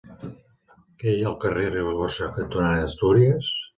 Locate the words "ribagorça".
1.73-2.31